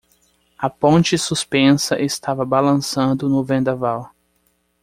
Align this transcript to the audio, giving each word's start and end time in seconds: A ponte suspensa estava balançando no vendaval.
A 0.57 0.67
ponte 0.67 1.15
suspensa 1.15 2.01
estava 2.01 2.43
balançando 2.43 3.29
no 3.29 3.43
vendaval. 3.43 4.09